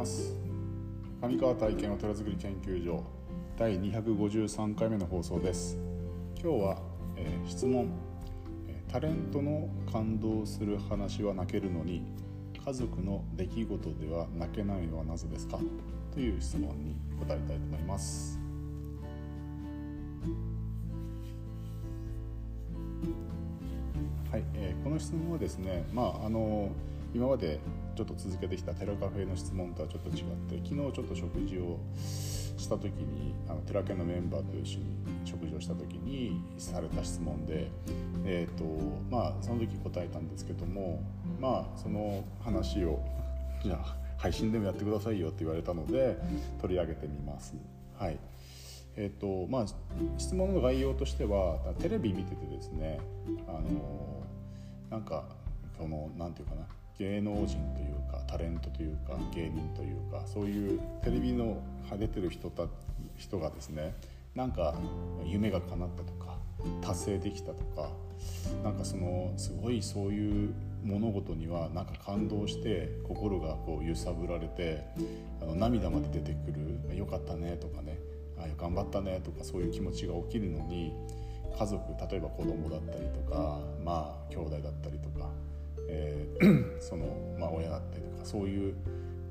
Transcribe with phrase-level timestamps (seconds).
[0.00, 0.34] ます。
[1.20, 3.04] 上川体験お寺づくり研究所
[3.58, 5.76] 第253回目の放送です。
[6.42, 6.78] 今日は、
[7.16, 7.90] えー、質問。
[8.88, 12.02] タレントの感動する話は泣けるのに
[12.64, 15.60] 家族の出来事では泣けないのはなぜですか？
[16.14, 18.40] という質問に答えたいと思います。
[24.32, 26.70] はい、えー、この質問はですねまああのー
[27.14, 27.60] 今まで
[27.96, 31.78] ちょっと続けてきたテラカフェの質問とはちょっと違って昨日ちょっと食事を
[32.56, 34.84] した時にあのテラケのメンバーと一緒に
[35.24, 37.70] 食事をした時にされた質問で、
[38.24, 38.64] えーと
[39.10, 41.02] まあ、その時答えたんですけども
[41.40, 43.02] まあその話を
[43.62, 46.18] じゃあ配信でもやってくださいよって言われたので
[46.60, 47.54] 取り上げてみます。
[47.98, 48.18] はい
[48.96, 49.66] えーとまあ、
[50.18, 52.98] 質問の概要としてはテレビ見ててですね
[53.48, 54.22] あの
[54.90, 55.24] なんか
[55.78, 56.66] そのなんていうかな
[57.00, 61.62] 芸能人というかタレントというか芸人というかそういうテレビの
[61.98, 62.64] 出てる人た
[63.16, 63.94] 人がですね
[64.34, 64.74] なんか
[65.24, 66.36] 夢が叶ったとか
[66.82, 67.88] 達成できたとか
[68.62, 74.84] なんかそのすごいそういう物事にはなんか感動して心がこう揺さぶられて
[75.40, 77.98] あの涙まで出てくる「よかったね」とかね
[78.36, 80.92] 「あ頑張ったね」とかそういう気持ちが起きるのに
[81.58, 85.30] 家族例えば子供だったりとかまあ兄弟だったりとか
[85.90, 87.06] えー、 その、
[87.38, 88.74] まあ、親だったりとかそういう、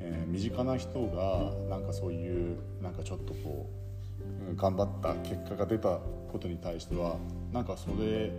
[0.00, 3.82] えー、身近な人がなんかそういうなんかちょっとこう、
[4.56, 5.98] 頑張った結果が出た
[6.30, 7.16] ことに対しては
[7.52, 8.32] なんかそれ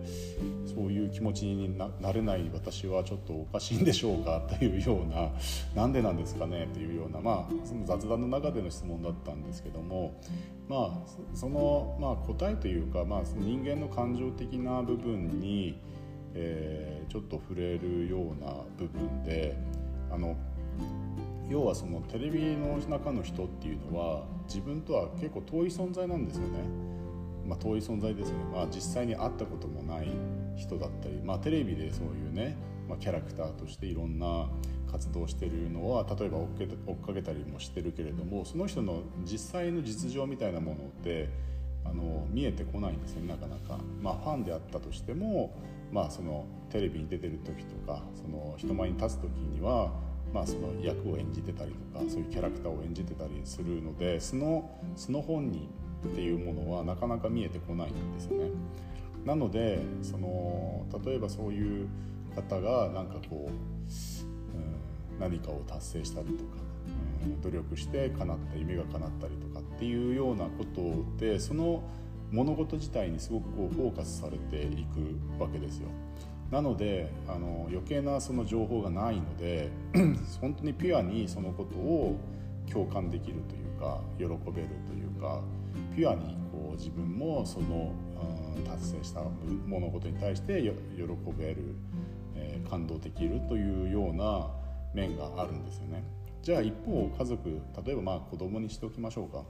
[0.66, 5.30] そういう気持ちになれない私はちょっとおかしいんでしょうかというような
[5.76, 10.20] なんでなんですかねというような、まあ、その雑談の中での質問だったんですけども、
[10.68, 15.80] まあ、その、まあ、答えというか、まあ、人間の感情的な部分に
[16.36, 19.56] えー、ちょっと触れるような部分で
[20.12, 20.36] あの
[21.50, 26.94] 要はそのテレビの中の人っていうのは自分とは結構遠い存在なんですよね。
[27.46, 30.08] まあ、遠い存在ですよね、まあ、実際に会ったこともない
[30.56, 32.56] 人だったり、まあ、テレビでそういうね、
[32.88, 34.48] まあ、キャラクターとしていろんな
[34.90, 36.48] 活動してるのは例えば追
[36.94, 41.30] っかけたりもしてるけれどもその人の実際の実情みたいなものって
[41.84, 43.78] あの見えてこないんですねなかなか。
[44.02, 45.54] まあ、ファンであったとしても
[45.94, 49.94] まあ、そのテレビに出てる時とかその人前に立つ時には、
[50.34, 55.70] まあ、その役を演じてたりとかそういうキャラクターを演じてたりするので素の素の本人
[56.08, 58.50] っていうものはなかなか見えてこないんですよね。
[59.24, 61.88] なのでその例えばそういう
[62.36, 66.58] 方がなんかこう、うん、何かを達成したりとか、
[67.24, 71.84] うん、努力して叶った夢が叶ったりとかっていうようなことでその
[72.34, 75.88] 物事自体にすごくこうフォーカスされていくわけですよ。
[76.52, 79.70] なのであの余計なその情報がないので
[80.42, 82.20] 本当にピュアにそのことを
[82.72, 85.42] 共感できるというか喜べるというか
[85.96, 87.94] ピュアにこう自分もその、
[88.58, 89.22] うん、達成した
[89.68, 90.72] 物事に対して喜
[91.38, 91.76] べる、
[92.36, 94.48] えー、感動できるというような
[94.94, 96.04] 面があるんですよね。
[96.44, 99.46] じゃあ一方家族例えばまあ子供にしておきましょうか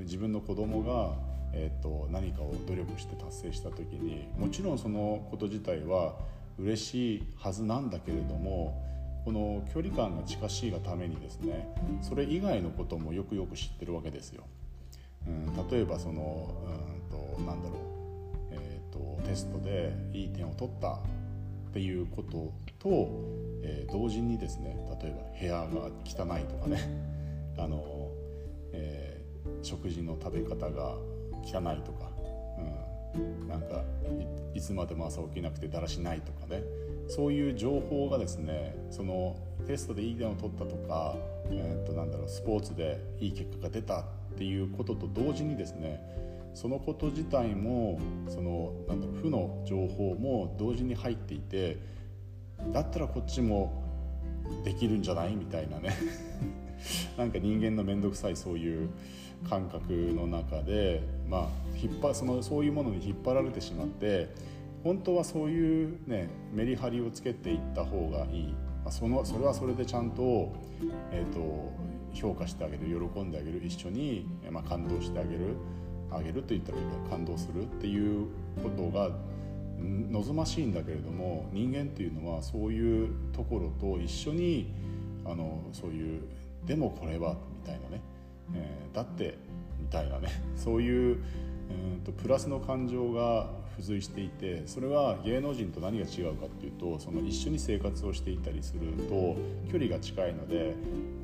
[0.00, 6.14] 自分の子供がえーと、何かを努力して達成した時にもちろんそのこと自体は
[6.58, 8.84] 嬉しいはずなんだけれども
[9.24, 14.44] この距離感が近しいがためにですねそれ以外のこともよくよく知ってるわけですよ。
[15.26, 16.48] うん、例えばその
[17.10, 17.78] うんとなんだろう、
[18.52, 21.00] えーと、テストでいい点を取ったっ
[21.72, 23.10] ていうことと、
[23.62, 26.80] えー、同時にですね例えば部屋が汚いとかね
[27.58, 28.10] あの、
[28.72, 29.07] えー、
[29.62, 30.96] 食事の食べ方が
[31.42, 32.10] 汚いとか、
[33.14, 33.82] うん、なんか
[34.54, 36.62] いつまでも朝起きなくてだらしないとかね。
[37.08, 39.34] そういう情報がですねその
[39.66, 41.16] テストでいい点を取ったとか、
[41.50, 44.04] えー、となんだろうスポーツでいい結果が出たっ
[44.36, 46.00] ていうことと同時にですね
[46.54, 51.78] そのこと自体もそのなんだろう負の情報も同時に入っていて
[52.72, 53.84] だったらこっちも
[54.64, 55.94] できるんじゃないみたいなね。
[57.16, 58.90] なんか人間の面倒くさいそういう
[59.48, 61.48] 感覚の中で、まあ、
[61.80, 64.28] 引っ張そのそういうものに引っ張られてしまって
[64.84, 68.54] 本当はそういう、ね、メリハリをつけていった方がいい、
[68.84, 70.52] まあ、そのそれはそれでちゃんと,、
[71.12, 71.72] えーと、
[72.14, 75.56] 評価してあげる喜んであげる一緒に、まあ、感動してあげる
[76.10, 78.28] あげると言ったらいいか感動するっていう
[78.62, 79.10] ことが
[79.78, 84.72] 望ましいんだけれども人間っていうのはそういうところと一緒に
[85.24, 86.22] あのそういう
[86.66, 88.00] でもこれはみたいなね
[88.54, 89.36] えー、だって
[89.78, 91.18] みたいなね そういう
[91.70, 99.36] うんとプラスの感情が付随していてそれは芸能人と何が違うかっていうとその一緒に生活をしていたりすると
[99.70, 100.74] 距離が近いので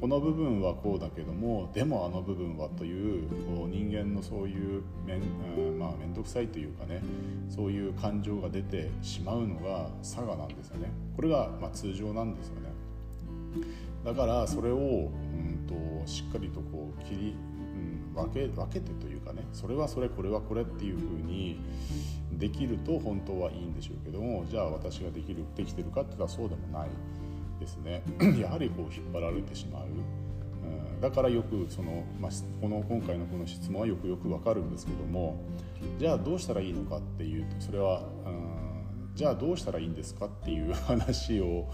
[0.01, 3.27] この部分はこうだけどもでもあの部分はという
[3.57, 5.21] こう人間のそういう面,、
[5.57, 7.03] うんまあ、面倒くさいというかね
[7.49, 10.93] そういう感情が出てしまうのが差がなんですよね。
[11.17, 12.75] これがま通常なんですよね。
[14.05, 17.37] だからそれを、うんと、しっかりとこう切り、
[17.75, 21.59] うん、分け分けてというかねそれはそれこれはこれっていうふうに
[22.33, 26.89] できると本当はいいんでしょうけどもじゃあ私ができるできてるかって言ったらそうでもない
[27.61, 28.03] ですね
[28.39, 29.87] やはりこう引っ張られてしまう。
[29.87, 32.31] うん、だからよくその、まあ、
[32.61, 35.39] この今回のこの質問はよくよくわかるんですけども
[35.99, 38.84] じゃあどうしたらいいのかっていうとそれは、うん、
[39.15, 41.71] じゃあどうしたらいいんですかっていう話を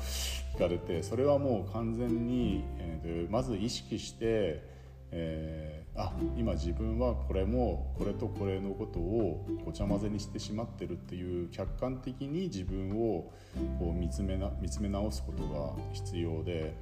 [0.55, 4.63] 聞かれてそれはもう完全に、えー、まず意識して、
[5.11, 13.33] えーあ今自分はこれもこれとこれのことをごちゃ混ぜにしてしまってるっていう客観的に自分を
[13.79, 16.75] こう見つめな見つめ直すことが必要で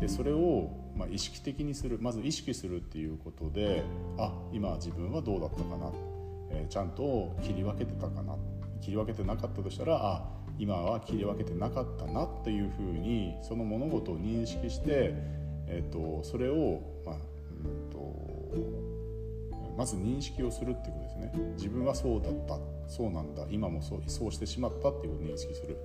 [0.00, 3.82] でそれをま意識的にするまず意識するっていうことで
[4.16, 5.90] あ今自分はどうだったかな、
[6.50, 8.36] えー、ちゃんと切り分けてたかな
[8.82, 15.14] 切り分けてなかったとしたらあ今は切り分けてなかったなっていうふうにその物事を認識して、
[15.66, 17.16] えーと、それを、まあ
[17.64, 18.82] うんと
[19.76, 21.32] まず認識をするっていうことですね。
[21.56, 22.58] 自分はそうだった
[22.88, 25.76] そうなんだ今もそうそうしてしまったっていうことを認識する。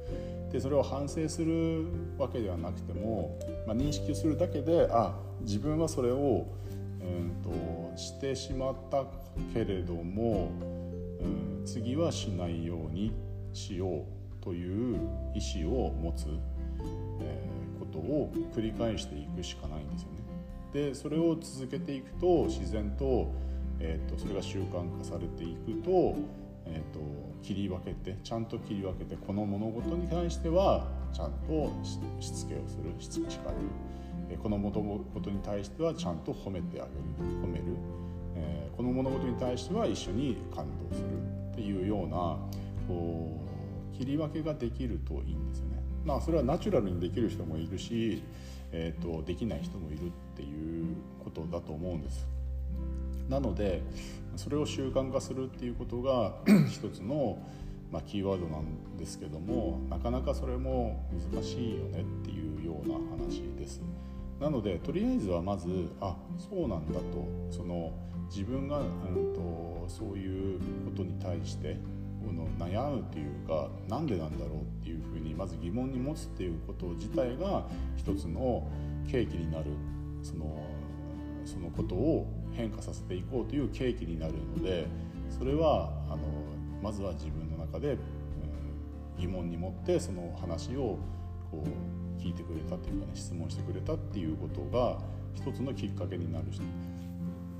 [0.51, 1.85] でそれを反省する
[2.17, 6.47] わけではなくても、まあ、認識をするだけであ自分はそれを、
[7.01, 9.05] うんと、してしまった
[9.53, 10.51] けれども、
[11.65, 13.13] 次はしないように
[13.53, 14.95] しようという
[15.35, 16.27] 意思を持つ、
[17.19, 20.17] えー、ことを繰り返していくしかないんですよね。
[20.73, 23.31] でそれを続けていくと自然と,、
[23.79, 26.15] えーと、それが習慣化されていくと,、
[26.65, 26.99] えーと、
[27.41, 31.71] 切り分けてちゃんと切り分けてこの物事に対してはちゃんと
[32.19, 34.81] しつけをするしつけ叱る、この物
[35.13, 37.37] 事に対してはちゃんと褒めてあげる。
[37.41, 37.66] 褒める、
[38.87, 41.07] の物事に対しては一緒に感動する
[41.51, 42.37] っていうような
[42.87, 43.39] こ
[43.93, 45.83] う切り分けができるといいんですよね。
[46.05, 48.23] まあ、それはナチュラルにできる人もいるし
[48.71, 52.27] えーと、できない人もいるっていうことだと思うんです。
[53.29, 53.83] なので
[54.35, 56.35] それを習慣化するっていうことが
[56.69, 57.37] 一つの、
[57.91, 63.81] まあ、キーワードなんですけどもなかなかそれも難しいよねっていうような話です。
[64.39, 67.27] なのでとりあえずはまずあそうなんだと。
[67.49, 67.91] その
[68.29, 71.77] 自分が、うんとそういうことに対して
[72.25, 78.67] この悩むっていうか何でなんだろうっていうふうにまず疑問に持つっていうこと自体が一つの
[79.05, 79.65] 契機になる
[80.23, 80.61] その
[81.45, 84.87] そのことを変化させていこうという契機になるので
[85.29, 86.17] それはあの
[86.83, 87.99] まずは自分の中で、うん、
[89.17, 90.97] 疑問に持ってその話を
[91.51, 94.99] こう聞いてくれたっていうかね質問してくれたっていうことが
[95.33, 96.61] 一つのきっかけになるし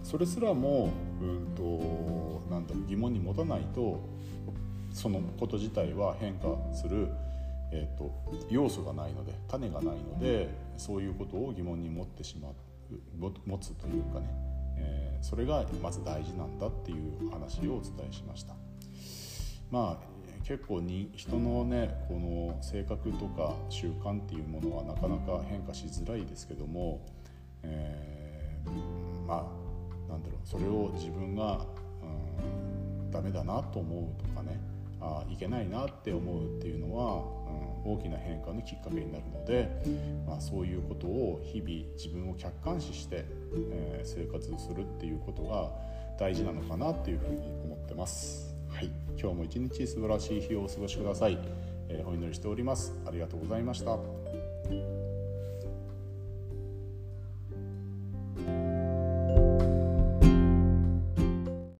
[0.04, 0.90] それすらも、
[1.22, 4.00] うんと、なんだろう疑問に持たないと
[4.92, 7.10] そのこと自体は変化する、
[7.72, 8.12] えーと、
[8.50, 12.54] 要素がないので種がないのでそういうことを疑問に持ってしまう
[13.46, 14.28] 持つというかね、
[14.78, 18.56] えー、それがまず大事なんだっていう話をお伝えしました。
[19.70, 20.17] まあ
[20.48, 27.06] 結構に人のねこの性格とか習慣っていうものはなかなか変化しづらいですけども、
[27.64, 29.52] えー、ま
[30.08, 31.66] あなんだろうそれを自分が、
[33.02, 34.58] うん、ダメだなと思うとかね
[35.02, 37.24] あいけないなって思うっていうのは、
[37.86, 39.70] うん、大きな変化のきっかけになるので、
[40.26, 43.26] まあ、そういうことを日々自分を客観視して、
[43.72, 45.72] えー、生活するっていうことが
[46.18, 48.57] 大事なのかなっていうふうに思ってます。
[48.70, 51.38] はい、今日も一日素晴らしい日をお過ごしください。
[51.90, 52.94] えー、お祈りしております。
[53.06, 54.97] ありがとうございました。